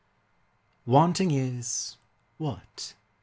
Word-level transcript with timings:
'"WANTING 0.97 1.29
IS 1.29 1.97
WHAT? 2.39 2.95